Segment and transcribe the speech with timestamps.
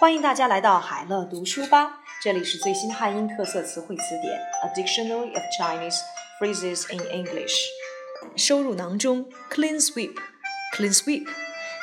[0.00, 5.98] 欢迎大家来到海乐读书吧，这里是最新汉英特色词汇词典《A Dictionary of Chinese
[6.40, 7.52] Phrases in English》。
[8.36, 11.26] 收入囊中，clean sweep，clean sweep。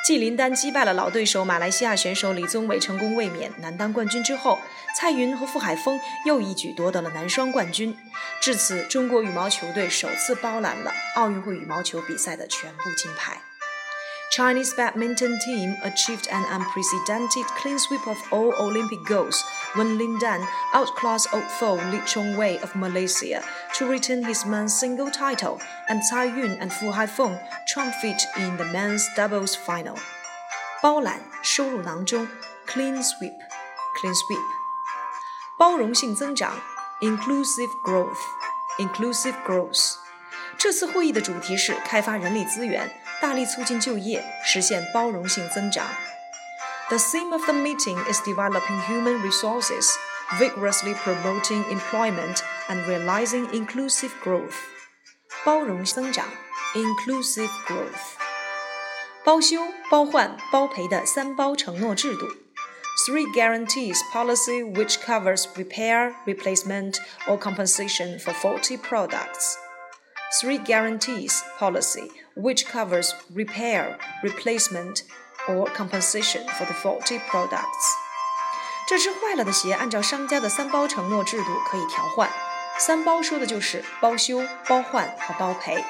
[0.05, 4.59] 继林丹击败了老对手马来西亚选手李宗伟，成功卫冕男单冠军之后，
[4.97, 7.97] 蔡云和傅海峰又一举夺得了男双冠军。
[8.41, 13.41] 至此，中国羽毛球队首次包揽了奥运会羽毛球比赛的全部金牌。
[14.34, 19.42] Chinese badminton team achieved an unprecedented clean sweep of all Olympic goals
[19.74, 23.42] when Lin Dan outclassed old foe Li Chongwei of Malaysia
[23.74, 27.40] to retain his men's single title, and Cai Yun and Fu Haifeng
[27.74, 29.96] triumphed in the men's doubles final.
[30.80, 32.28] 包揽收入囊中，
[32.66, 34.44] clean sweep，clean sweep。
[35.58, 36.58] 包容性增长，
[37.00, 39.96] inclusive growth，inclusive growth。
[40.56, 42.90] 这次会议的主题是开发人力资源。
[43.20, 45.86] 大力促进就业，实现包容性增长。
[46.88, 49.90] The theme of the meeting is developing human resources,
[50.38, 54.54] vigorously promoting employment, and realizing inclusive growth.
[55.44, 56.26] 包容增长，
[56.74, 58.18] inclusive growth。
[59.24, 59.58] 包修、
[59.90, 62.26] 包换、包赔的三包承诺制度。
[63.06, 69.54] Three guarantees policy which covers repair, replacement, or compensation for faulty products
[70.40, 75.02] three guarantees policy, which covers repair, replacement,
[75.48, 77.96] or compensation for the faulty products.
[78.86, 82.28] 这只坏了的鞋，按照商家的三包承诺制度可以调换。
[82.78, 85.84] 三包说的就是包修、包换和包赔。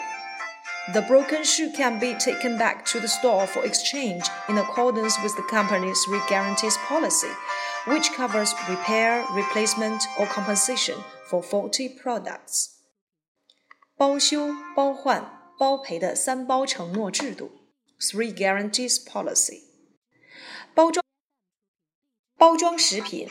[0.93, 5.35] The broken shoe can be taken back to the store for exchange in accordance with
[5.37, 7.31] the company's three guarantees policy,
[7.87, 10.97] which covers repair, replacement, or compensation
[11.29, 12.74] for faulty products.
[13.98, 17.50] 包修、包换、包赔的三包承诺制度
[17.98, 19.62] （Three Guarantees Policy）。
[20.74, 21.02] 包装
[22.38, 23.30] 包装食品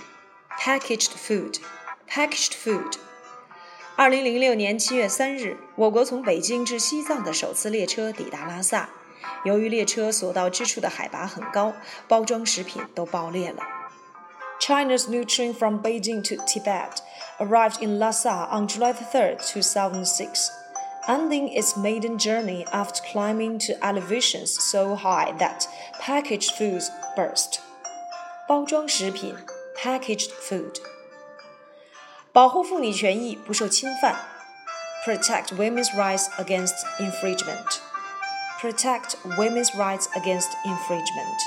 [0.58, 2.94] （Packaged Food），Packaged Food。
[3.96, 8.88] 二零零六年七月三日，我国从北京至西藏的首次列车抵达拉萨。
[9.44, 11.74] 由于列车所到之处的海拔很高，
[12.08, 13.62] 包装食品都爆裂了。
[14.58, 16.96] China's new train from Beijing to Tibet
[17.39, 20.51] arrived in Lhasa on July 3, 2006,
[21.07, 25.67] ending its maiden journey after climbing to elevations so high that
[25.99, 27.61] packaged foods burst.
[28.47, 29.35] 包装食品
[29.75, 30.79] packaged food.
[32.31, 34.15] 保护妇女权益不受侵犯
[35.05, 37.79] protect women's rights against infringement.
[38.59, 41.39] Protect women's rights against infringement.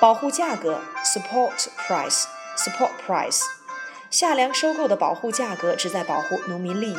[0.00, 2.26] 保护价格 support price
[2.56, 3.42] support price
[4.10, 6.96] 下梁收购的保护价格旨在保护农民利益。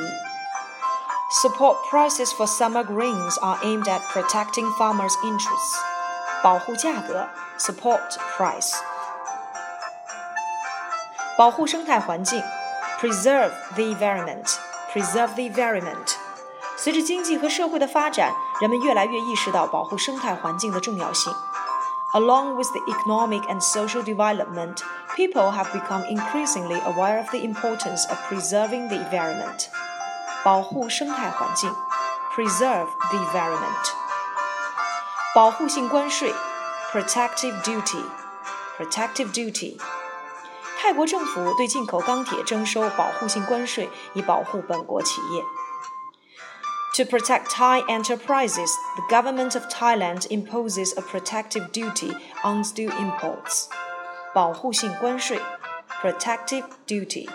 [1.42, 5.75] Support prices for summer grains are aimed at protecting farmers' interests.
[6.42, 7.28] 保护价格
[7.59, 8.00] support
[8.38, 8.74] price.
[11.38, 12.42] 保护生态环境
[13.00, 14.56] preserve the environment.
[14.94, 16.16] Preserve the environment.
[16.78, 21.34] 随着经济和社会的发展，人们越来越意识到保护生态环境的重要性。
[22.14, 24.81] Along with the economic and social development,
[25.16, 29.68] people have become increasingly aware of the importance of preserving the environment.
[30.44, 31.70] 保护生态环境，
[32.34, 33.92] preserve the environment。
[35.36, 36.34] 保护性关税，
[36.92, 39.78] protective duty，protective duty。
[40.80, 45.44] 泰国政府对进口钢铁征收保护性关税，以保护本国企业。
[46.96, 52.12] To protect Thai enterprises, the government of Thailand imposes a protective duty
[52.44, 53.70] on steel imports.
[54.34, 55.40] 保护性关税
[56.02, 57.30] （protective duty）。